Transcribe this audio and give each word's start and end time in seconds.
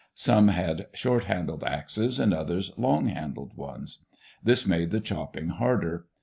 Some 0.15 0.47
had 0.47 0.87
short 0.95 1.25
handled 1.25 1.63
axes, 1.63 2.19
and 2.19 2.33
others 2.33 2.71
long 2.75 3.05
handled 3.09 3.55
ones. 3.55 3.99
This 4.43 4.65
made 4.65 4.89
the 4.89 4.99
chopping 4.99 5.49
harder. 5.49 6.07